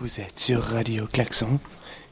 Vous 0.00 0.18
êtes 0.18 0.38
sur 0.38 0.62
Radio 0.62 1.06
Klaxon. 1.06 1.60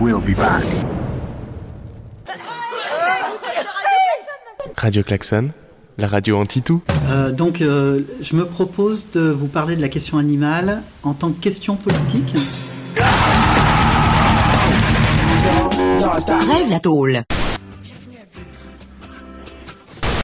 we'll 0.00 0.18
be 0.18 0.34
back. 0.34 0.64
Radio 4.82 5.04
Klaxon, 5.04 5.50
la 5.96 6.08
radio 6.08 6.38
anti-tout. 6.38 6.82
Euh, 7.08 7.30
donc, 7.30 7.60
euh, 7.60 8.00
je 8.20 8.34
me 8.34 8.44
propose 8.44 9.12
de 9.12 9.20
vous 9.20 9.46
parler 9.46 9.76
de 9.76 9.80
la 9.80 9.88
question 9.88 10.18
animale 10.18 10.82
en 11.04 11.14
tant 11.14 11.30
que 11.30 11.40
question 11.40 11.76
politique. 11.76 12.34
Crève 16.26 16.68
la 16.68 16.80
tôle 16.80 17.22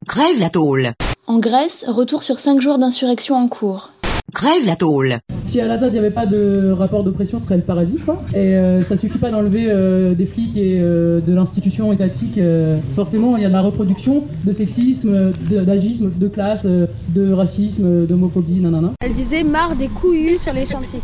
Crève 0.08 0.40
la 0.40 0.50
tôle 0.50 0.90
En 1.28 1.38
Grèce, 1.38 1.84
retour 1.86 2.24
sur 2.24 2.40
5 2.40 2.60
jours 2.60 2.78
d'insurrection 2.78 3.36
en 3.36 3.46
cours. 3.46 3.92
Crève 4.34 4.66
la 4.66 4.76
tôle 4.76 5.18
Si 5.46 5.60
à 5.60 5.66
la 5.66 5.78
ZAD 5.78 5.88
il 5.90 5.92
n'y 5.94 5.98
avait 6.00 6.10
pas 6.10 6.26
de 6.26 6.70
rapport 6.70 7.02
d'oppression, 7.02 7.38
ce 7.38 7.46
serait 7.46 7.56
le 7.56 7.62
paradis, 7.62 7.96
quoi. 7.96 8.22
Et 8.34 8.56
euh, 8.56 8.82
ça 8.84 8.96
suffit 8.96 9.18
pas 9.18 9.30
d'enlever 9.30 9.66
euh, 9.68 10.14
des 10.14 10.26
flics 10.26 10.56
et 10.56 10.78
euh, 10.80 11.20
de 11.20 11.34
l'institution 11.34 11.92
étatique. 11.92 12.36
euh, 12.38 12.78
forcément, 12.94 13.36
il 13.36 13.42
y 13.42 13.46
a 13.46 13.48
de 13.48 13.54
la 13.54 13.62
reproduction 13.62 14.24
de 14.44 14.52
sexisme, 14.52 15.32
d'agisme, 15.50 16.10
de 16.14 16.28
classe, 16.28 16.62
euh, 16.66 16.86
de 17.14 17.32
racisme, 17.32 18.06
d'homophobie, 18.06 18.60
nanana. 18.60 18.92
Elle 19.00 19.12
disait 19.12 19.44
marre 19.44 19.74
des 19.76 19.88
couillus 19.88 20.38
sur 20.38 20.52
les 20.52 20.66
chantiers. 20.66 21.00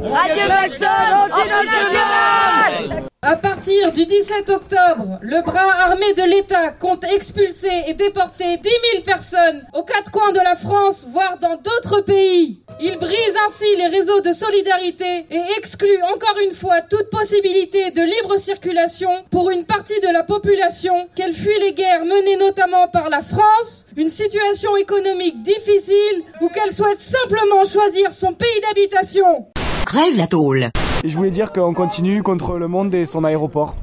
Radio 0.00 0.44
Klaxon 0.46 0.86
International 1.30 3.04
À 3.24 3.36
partir 3.36 3.92
du 3.92 4.04
17 4.04 4.50
octobre, 4.50 5.20
le 5.22 5.42
bras 5.42 5.72
armé 5.84 6.12
de 6.14 6.24
l'État 6.24 6.72
compte 6.72 7.04
expulser 7.04 7.84
et 7.86 7.94
déporter 7.94 8.56
10 8.56 8.68
000 8.94 9.04
personnes 9.04 9.64
aux 9.74 9.84
quatre 9.84 10.10
coins 10.10 10.32
de 10.32 10.40
la 10.40 10.56
France, 10.56 11.06
voire 11.08 11.38
dans 11.38 11.54
d'autres 11.54 12.00
pays. 12.00 12.64
Il 12.80 12.98
brise 12.98 13.34
ainsi 13.46 13.76
les 13.78 13.86
réseaux 13.86 14.20
de 14.22 14.32
solidarité 14.32 15.26
et 15.30 15.40
exclut 15.56 16.02
encore 16.12 16.36
une 16.44 16.50
fois 16.50 16.80
toute 16.90 17.10
possibilité 17.10 17.92
de 17.92 18.02
libre 18.02 18.36
circulation 18.38 19.10
pour 19.30 19.52
une 19.52 19.66
partie 19.66 20.00
de 20.00 20.12
la 20.12 20.24
population, 20.24 21.06
qu'elle 21.14 21.32
fuit 21.32 21.60
les 21.60 21.74
guerres 21.74 22.04
menées 22.04 22.38
notamment 22.38 22.88
par 22.88 23.08
la 23.08 23.22
France, 23.22 23.86
une 23.96 24.10
situation 24.10 24.76
économique 24.76 25.44
difficile 25.44 26.24
ou 26.40 26.48
qu'elle 26.48 26.74
souhaite 26.74 26.98
simplement 26.98 27.62
choisir 27.64 28.12
son 28.12 28.32
pays 28.32 28.60
d'habitation. 28.62 29.46
Crève 29.86 30.16
la 30.16 30.26
tôle 30.26 30.72
Et 31.04 31.08
je 31.08 31.16
voulais 31.16 31.30
dire 31.30 31.52
qu'on 31.52 31.74
continue 31.74 32.22
contre 32.22 32.58
le 32.58 32.68
monde 32.68 32.94
et 32.94 33.06
son 33.06 33.24
aéroport. 33.24 33.74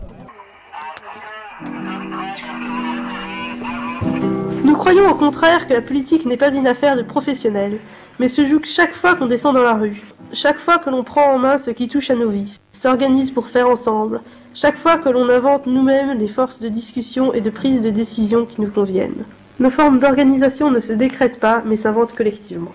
Nous 4.63 4.75
croyons 4.75 5.09
au 5.09 5.15
contraire 5.15 5.67
que 5.67 5.73
la 5.73 5.81
politique 5.81 6.25
n'est 6.25 6.37
pas 6.37 6.53
une 6.53 6.67
affaire 6.67 6.95
de 6.95 7.01
professionnels, 7.01 7.79
mais 8.19 8.29
se 8.29 8.47
joue 8.47 8.61
chaque 8.63 8.95
fois 8.95 9.15
qu'on 9.15 9.25
descend 9.25 9.55
dans 9.55 9.63
la 9.63 9.73
rue, 9.73 10.01
chaque 10.31 10.59
fois 10.59 10.77
que 10.77 10.89
l'on 10.89 11.03
prend 11.03 11.33
en 11.33 11.39
main 11.39 11.57
ce 11.57 11.71
qui 11.71 11.89
touche 11.89 12.09
à 12.09 12.15
nos 12.15 12.29
vies, 12.29 12.57
s'organise 12.71 13.31
pour 13.31 13.47
faire 13.47 13.69
ensemble, 13.69 14.21
chaque 14.53 14.77
fois 14.79 14.97
que 14.97 15.09
l'on 15.09 15.29
invente 15.29 15.65
nous-mêmes 15.65 16.17
les 16.17 16.29
forces 16.29 16.59
de 16.59 16.69
discussion 16.69 17.33
et 17.33 17.41
de 17.41 17.49
prise 17.49 17.81
de 17.81 17.89
décision 17.89 18.45
qui 18.45 18.61
nous 18.61 18.71
conviennent. 18.71 19.25
Nos 19.59 19.71
formes 19.71 19.99
d'organisation 19.99 20.71
ne 20.71 20.79
se 20.79 20.93
décrètent 20.93 21.41
pas, 21.41 21.61
mais 21.65 21.75
s'inventent 21.75 22.15
collectivement. 22.15 22.71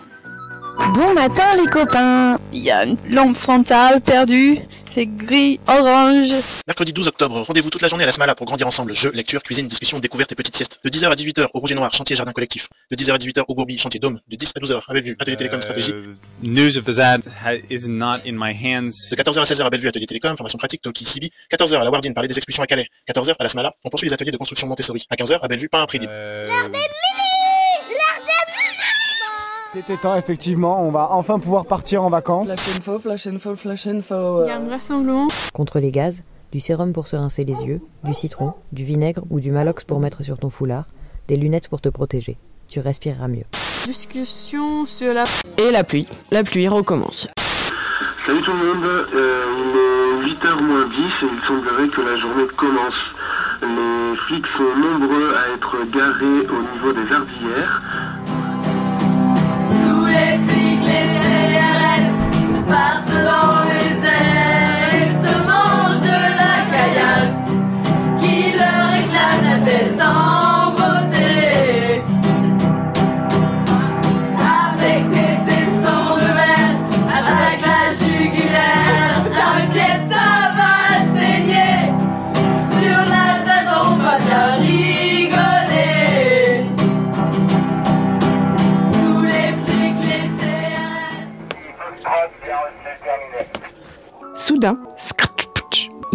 Bon 0.93 1.15
matin 1.15 1.56
les 1.56 1.67
copains 1.71 2.37
Il 2.53 2.61
y 2.61 2.71
a 2.71 2.84
une 2.84 2.97
lampe 3.09 3.34
frontale 3.37 4.00
perdue, 4.00 4.59
c'est 4.91 5.06
gris, 5.06 5.59
orange. 5.67 6.33
Mercredi 6.67 6.93
12 6.93 7.09
octobre, 7.09 7.43
rendez-vous 7.43 7.71
toute 7.71 7.81
la 7.83 7.89
journée 7.89 8.05
à 8.05 8.06
la 8.06 8.12
Smala 8.12 8.34
pour 8.34 8.47
grandir 8.47 8.67
ensemble. 8.67 8.95
Jeux, 8.95 9.11
lecture, 9.12 9.43
cuisine, 9.43 9.67
discussion, 9.67 9.99
découverte 9.99 10.31
et 10.33 10.34
petites 10.34 10.56
siestes. 10.56 10.78
De 10.84 10.91
10h 10.91 11.06
à 11.11 11.15
18h 11.15 11.47
au 11.55 11.59
Rouge 11.61 11.72
et 11.72 11.75
Noir, 11.75 11.93
chantier 11.95 12.15
jardin 12.17 12.33
collectif. 12.33 12.69
De 12.91 12.97
10h 12.97 13.12
à 13.12 13.19
18h 13.19 13.45
au 13.49 13.55
Gourbi, 13.55 13.78
chantier 13.78 13.99
Dôme. 13.99 14.21
De 14.28 14.37
10 14.37 14.49
à 14.55 14.61
12h 14.61 14.81
à 14.87 14.93
Bellevue, 14.93 15.17
atelier 15.19 15.37
télécom 15.37 15.61
stratégie. 15.62 15.95
news 16.43 16.77
of 16.78 16.84
the 16.84 16.93
ZAD 16.93 17.22
ha- 17.45 17.55
is 17.71 17.89
not 17.89 18.19
in 18.27 18.33
my 18.34 18.53
hands. 18.53 19.11
De 19.11 19.16
14h 19.16 19.41
à 19.41 19.45
16h 19.47 19.62
à 19.65 19.71
Bellevue, 19.71 19.89
atelier 19.89 20.06
télécom, 20.06 20.37
formation 20.37 20.59
pratique, 20.59 20.83
Toki, 20.83 21.06
Sibi. 21.06 21.31
14h 21.51 21.81
à 21.81 21.84
la 21.84 21.91
Wardine, 21.91 22.15
parler 22.15 22.28
des 22.28 22.37
expulsions 22.37 22.62
à 22.62 22.66
Calais. 22.66 22.89
14h 23.09 23.34
à 23.39 23.43
la 23.43 23.49
Smala, 23.49 23.75
on 23.84 23.91
poursuit 23.91 24.09
les 24.09 24.15
ateliers 24.15 24.33
de 24.33 24.37
construction 24.37 24.66
Montessori. 24.66 25.06
À 25.11 25.16
15h 25.16 25.39
à 25.43 25.49
Bellevue, 25.49 25.69
pas 25.69 25.81
un 25.81 25.87
prix 25.87 25.99
libre. 25.99 26.12
C'était 29.74 29.96
temps, 29.96 30.14
effectivement. 30.14 30.86
On 30.86 30.92
va 30.92 31.08
enfin 31.10 31.40
pouvoir 31.40 31.66
partir 31.66 32.04
en 32.04 32.08
vacances. 32.08 32.48
info, 32.48 33.00
flash 33.00 33.26
info, 33.26 33.56
flash 33.56 33.88
info. 33.88 34.44
Il 34.44 34.46
y 34.46 34.50
a 34.52 34.60
un 34.60 34.68
rassemblement. 34.68 35.26
Contre 35.52 35.80
les 35.80 35.90
gaz, 35.90 36.22
du 36.52 36.60
sérum 36.60 36.92
pour 36.92 37.08
se 37.08 37.16
rincer 37.16 37.42
les 37.42 37.60
yeux, 37.64 37.80
du 38.04 38.14
citron, 38.14 38.54
du 38.70 38.84
vinaigre 38.84 39.24
ou 39.30 39.40
du 39.40 39.50
malox 39.50 39.82
pour 39.82 39.98
mettre 39.98 40.22
sur 40.22 40.38
ton 40.38 40.48
foulard, 40.48 40.84
des 41.26 41.36
lunettes 41.36 41.66
pour 41.66 41.80
te 41.80 41.88
protéger. 41.88 42.38
Tu 42.68 42.78
respireras 42.78 43.26
mieux. 43.26 43.42
Discussion 43.84 44.86
sur 44.86 45.12
la... 45.12 45.24
Et 45.58 45.72
la 45.72 45.82
pluie. 45.82 46.06
La 46.30 46.44
pluie 46.44 46.68
recommence. 46.68 47.26
Salut 48.24 48.42
tout 48.42 48.52
le 48.52 48.58
monde, 48.58 48.84
euh, 48.84 50.22
il 50.22 50.30
est 50.30 50.34
8h 50.34 50.62
moins 50.62 50.86
10 50.86 50.98
et 50.98 51.26
il 51.36 51.46
semblerait 51.46 51.88
que 51.88 52.00
la 52.00 52.14
journée 52.14 52.46
commence. 52.56 53.06
Les 53.60 54.16
flics 54.18 54.46
sont 54.46 54.76
nombreux 54.78 55.34
à 55.34 55.52
être 55.52 55.76
garés 55.91 56.46
au 56.46 56.62
niveau 56.74 56.92
des 56.92 57.12
ardillères. 57.12 57.82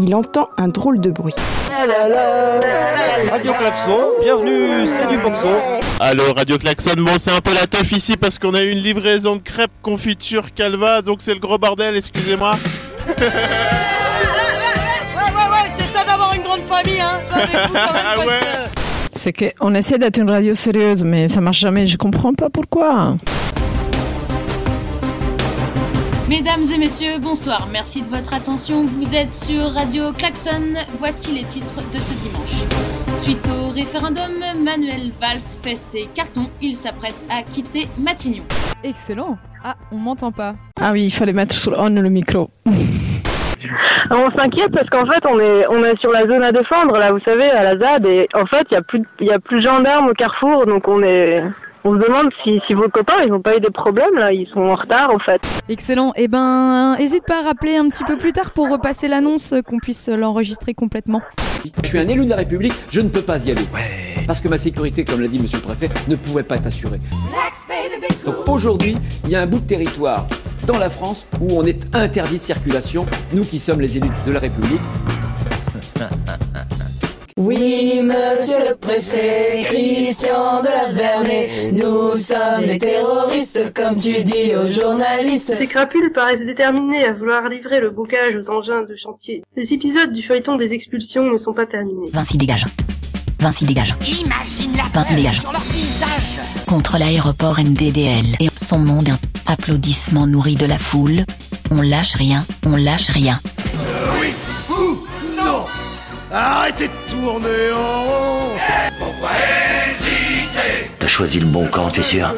Il 0.02 0.16
entend 0.16 0.48
un 0.58 0.70
drôle 0.70 1.02
de 1.02 1.12
bruit. 1.12 1.36
Radio 3.32 3.54
Klaxon, 3.54 4.00
bienvenue, 4.22 4.88
c'est 4.88 5.08
du 5.10 5.18
boxon. 5.18 5.54
Allô 6.00 6.24
Radio 6.38 6.58
Klaxon, 6.58 6.94
bon 6.98 7.18
c'est 7.18 7.32
un 7.32 7.42
peu 7.42 7.54
la 7.54 7.68
teuf 7.68 7.92
ici 7.92 8.16
parce 8.16 8.40
qu'on 8.40 8.54
a 8.54 8.62
eu 8.62 8.72
une 8.72 8.80
livraison 8.80 9.36
de 9.36 9.42
crêpes 9.42 9.72
confiture 9.82 10.54
calva, 10.54 11.02
donc 11.02 11.22
c'est 11.22 11.34
le 11.34 11.40
gros 11.40 11.58
bordel, 11.58 11.98
excusez-moi. 11.98 12.54
Ouais, 13.08 13.14
ouais, 13.14 13.28
ouais, 15.52 15.70
c'est 15.78 15.98
ça 15.98 16.06
d'avoir 16.06 16.34
une 16.34 16.44
grande 16.44 16.62
famille, 16.62 17.02
hein. 17.02 17.20
Ah 17.76 18.20
ouais. 18.20 18.40
C'est 19.14 19.34
qu'on 19.34 19.74
essaie 19.74 19.98
d'être 19.98 20.18
une 20.18 20.32
radio 20.32 20.54
sérieuse, 20.54 21.04
mais 21.04 21.28
ça 21.28 21.42
marche 21.42 21.60
jamais. 21.60 21.86
Je 21.86 21.98
comprends 21.98 22.34
pas 22.34 22.50
pourquoi. 22.50 23.18
Mesdames 26.30 26.62
et 26.74 26.78
messieurs, 26.78 27.18
bonsoir. 27.20 27.68
Merci 27.72 28.02
de 28.04 28.08
votre 28.08 28.34
attention. 28.34 28.86
Vous 28.86 29.16
êtes 29.16 29.30
sur 29.32 29.74
Radio 29.74 30.14
Klaxon. 30.18 30.78
Voici 30.94 31.34
les 31.34 31.44
titres 31.46 31.82
de 31.92 31.98
ce 31.98 32.14
dimanche. 32.22 32.64
Suite 33.16 33.48
au 33.50 33.70
référendum, 33.74 34.32
Manuel 34.64 35.10
Valls 35.20 35.42
fait 35.64 35.76
ses 35.76 36.06
cartons. 36.14 36.48
Il 36.62 36.74
s'apprête 36.74 37.18
à 37.30 37.42
quitter 37.44 37.88
Matignon. 37.98 38.44
Excellent. 38.84 39.38
Ah, 39.64 39.76
on 39.92 39.98
m'entend 39.98 40.32
pas. 40.32 40.54
Ah 40.80 40.92
oui, 40.94 41.06
il 41.06 41.12
fallait 41.12 41.34
mettre 41.34 41.56
sur 41.56 41.74
on 41.78 41.90
le 41.90 42.10
micro. 42.10 42.50
On 44.12 44.32
s'inquiète 44.32 44.72
parce 44.72 44.90
qu'en 44.90 45.06
fait, 45.06 45.26
on 45.28 45.40
est, 45.40 45.68
on 45.68 45.84
est 45.84 46.00
sur 46.00 46.12
la 46.12 46.26
zone 46.28 46.44
à 46.44 46.52
défendre, 46.52 46.98
là, 46.98 47.12
vous 47.12 47.20
savez, 47.20 47.50
à 47.50 47.64
la 47.64 47.78
ZAD, 47.78 48.06
et 48.08 48.28
en 48.34 48.46
fait, 48.48 48.66
il 48.72 48.74
y 48.74 48.78
a 48.78 48.82
plus, 48.82 49.00
de- 49.00 49.06
il 49.20 49.28
y 49.28 49.32
a 49.32 49.38
plus 49.40 49.58
de 49.58 49.68
gendarmes 49.68 50.10
au 50.10 50.14
carrefour, 50.14 50.66
donc 50.66 50.88
on 50.88 51.04
est, 51.04 51.44
on 51.84 51.94
se 51.94 52.04
demande 52.04 52.30
si, 52.44 52.60
si 52.68 52.74
vos 52.74 52.90
copains, 52.90 53.22
ils 53.24 53.30
n'ont 53.30 53.42
pas 53.42 53.56
eu 53.56 53.62
des 53.62 53.70
problèmes, 53.70 54.16
là, 54.16 54.34
ils 54.34 54.48
sont 54.54 54.62
en 54.62 54.76
retard, 54.76 55.12
en 55.12 55.20
fait. 55.20 55.42
Excellent. 55.70 56.12
Eh 56.16 56.28
ben, 56.28 56.96
hésite 57.00 57.26
pas 57.26 57.40
à 57.40 57.44
rappeler 57.44 57.78
un 57.78 57.90
petit 57.90 58.04
peu 58.04 58.18
plus 58.18 58.34
tard 58.34 58.52
pour 58.52 58.70
repasser 58.70 59.08
l'annonce, 59.08 59.54
euh, 59.54 59.62
qu'on 59.62 59.78
puisse 59.78 60.10
l'enregistrer 60.10 60.74
complètement. 60.74 61.22
Je 61.84 61.88
suis 61.88 62.00
un 62.00 62.08
élu 62.08 62.26
de 62.26 62.30
la 62.30 62.38
République, 62.38 62.74
je 62.90 63.02
ne 63.02 63.10
peux 63.10 63.22
pas 63.22 63.46
y 63.46 63.52
aller. 63.52 63.66
Parce 64.28 64.42
que 64.42 64.48
ma 64.48 64.58
sécurité, 64.58 65.06
comme 65.06 65.22
l'a 65.22 65.28
dit 65.28 65.40
monsieur 65.40 65.58
le 65.58 65.64
préfet, 65.64 65.90
ne 66.08 66.16
pouvait 66.16 66.44
pas 66.44 66.56
être 66.56 66.68
assurée. 66.68 67.00
Donc 68.26 68.48
aujourd'hui, 68.48 68.96
il 69.26 69.32
y 69.32 69.36
a 69.36 69.42
un 69.42 69.48
bout 69.48 69.60
de 69.60 69.68
territoire 69.68 70.28
dans 70.68 70.78
la 70.78 70.90
France 70.90 71.28
où 71.42 71.58
on 71.58 71.64
est 71.64 71.96
interdit 71.96 72.36
de 72.36 72.40
circulation, 72.40 73.06
nous 73.34 73.44
qui 73.44 73.58
sommes 73.58 73.82
les 73.82 73.98
élus 73.98 74.12
de 74.28 74.32
la 74.32 74.40
République. 74.40 74.82
Oui, 77.40 78.02
monsieur 78.04 78.60
le 78.70 78.76
préfet, 78.76 79.62
Christian 79.62 80.60
de 80.62 80.68
la 80.68 80.92
Vernée, 80.92 81.72
nous 81.72 82.18
sommes 82.18 82.66
les 82.66 82.78
terroristes, 82.78 83.74
comme 83.74 83.96
tu 83.96 84.22
dis 84.26 84.54
aux 84.58 84.68
journalistes. 84.70 85.54
Ces 85.58 85.68
crapules 85.68 86.12
paraissent 86.14 86.46
déterminés 86.46 87.06
à 87.06 87.14
vouloir 87.14 87.48
livrer 87.48 87.80
le 87.80 87.92
bocage 87.92 88.36
aux 88.36 88.52
engins 88.52 88.82
de 88.82 88.94
chantier. 89.02 89.42
Les 89.56 89.72
épisodes 89.72 90.12
du 90.12 90.22
feuilleton 90.22 90.58
des 90.58 90.74
expulsions 90.74 91.32
ne 91.32 91.38
sont 91.38 91.54
pas 91.54 91.66
terminés. 91.66 92.10
Vinci 92.12 92.38
dégage. 92.38 92.66
Vinci 93.40 93.64
dégage. 93.64 93.96
Imagine 94.02 94.76
la 94.76 94.84
Vinci 94.94 95.16
dégage. 95.16 95.40
sur 95.40 95.54
leur 95.54 95.62
visage. 95.62 96.42
Contre 96.68 96.98
l'aéroport 96.98 97.58
NDDL 97.58 98.36
et 98.42 98.50
son 98.54 98.80
monde. 98.80 99.12
Applaudissements 99.48 100.28
nourris 100.28 100.58
de 100.58 100.66
la 100.66 100.78
foule. 100.78 101.24
On 101.72 101.82
lâche 101.82 102.16
rien, 102.16 102.44
on 102.66 102.76
lâche 102.76 103.10
rien. 103.12 103.40
Arrêtez 106.32 106.88
de 106.88 107.12
tourner 107.12 107.72
en 107.74 108.04
rond 108.04 108.52
Pourquoi 109.00 109.30
hésiter? 109.90 110.92
T'as 111.00 111.08
choisi 111.08 111.40
le 111.40 111.48
bon 111.48 111.66
camp, 111.66 111.90
tu 111.90 112.02
es 112.02 112.04
sûr? 112.04 112.36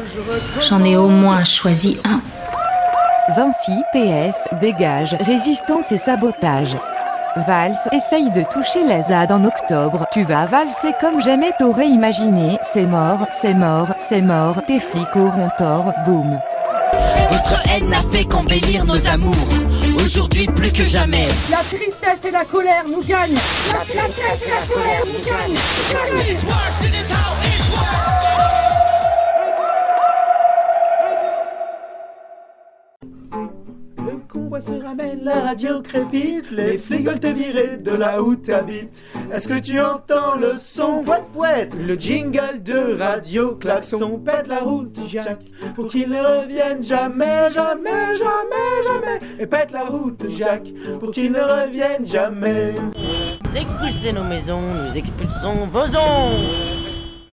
J'en 0.66 0.82
ai 0.82 0.96
au 0.96 1.08
moins 1.08 1.44
choisi 1.44 2.00
un. 2.04 2.20
Vinci 3.36 3.72
PS 3.92 4.36
dégage 4.60 5.14
résistance 5.20 5.92
et 5.92 5.98
sabotage. 5.98 6.76
Vals 7.46 7.76
essaye 7.92 8.30
de 8.30 8.42
toucher 8.50 8.84
la 8.84 9.02
ZAD 9.02 9.30
en 9.30 9.44
octobre. 9.44 10.06
Tu 10.12 10.24
vas 10.24 10.46
valser 10.46 10.94
comme 11.00 11.22
jamais 11.22 11.52
t'aurais 11.58 11.88
imaginé. 11.88 12.58
C'est 12.72 12.86
mort, 12.86 13.26
c'est 13.42 13.54
mort, 13.54 13.94
c'est 13.96 14.22
mort. 14.22 14.62
Tes 14.66 14.80
flics 14.80 15.16
auront 15.16 15.50
tort. 15.58 15.92
Boum. 16.06 16.38
Votre 17.30 17.60
haine 17.68 17.88
n'a 17.88 18.02
fait 18.12 18.24
qu'embellir 18.24 18.84
nos 18.84 19.06
amours. 19.08 19.34
Aujourd'hui 20.04 20.46
plus 20.46 20.72
que 20.72 20.84
jamais. 20.84 21.26
La 21.50 21.58
tristesse 21.58 22.24
et 22.26 22.30
la 22.30 22.44
colère 22.44 22.84
nous 22.86 23.02
gagnent. 23.02 23.34
La 23.34 23.80
tristesse 23.80 24.46
et 24.46 24.50
la 24.50 24.74
colère 24.74 25.02
nous 25.06 25.24
gagnent. 25.24 25.54
Gagnent. 25.92 26.32
Convoi 34.32 34.60
se 34.60 34.70
ramène, 34.70 35.20
la 35.24 35.40
radio 35.40 35.82
crépite, 35.82 36.50
les 36.52 36.76
veulent 36.76 37.20
te 37.20 37.26
virer 37.26 37.76
de 37.76 37.90
là 37.90 38.22
où 38.22 38.34
t'habites. 38.34 39.02
Est-ce 39.30 39.46
que 39.46 39.58
tu 39.58 39.78
entends 39.78 40.36
le 40.36 40.54
son? 40.58 41.02
Pouet 41.02 41.22
pouet 41.34 41.68
Le 41.78 41.94
jingle 41.94 42.62
de 42.62 42.96
radio 42.98 43.54
klaxon 43.56 44.18
pète 44.18 44.48
la 44.48 44.60
route, 44.60 44.98
Jacques, 45.06 45.44
pour 45.74 45.88
qu'il 45.88 46.08
ne 46.08 46.18
revienne 46.18 46.82
jamais, 46.82 47.50
jamais, 47.52 48.16
jamais, 48.16 48.82
jamais. 48.86 49.20
Et 49.38 49.46
pète 49.46 49.72
la 49.72 49.84
route, 49.84 50.24
Jacques, 50.30 50.72
pour 50.98 51.10
qu'il 51.10 51.32
ne 51.32 51.40
revienne 51.40 52.06
jamais. 52.06 52.72
Expulsez 53.54 54.12
nos 54.14 54.24
maisons, 54.24 54.60
nous 54.60 54.96
expulsons 54.96 55.66
vos 55.70 55.80
ondes. 55.80 56.81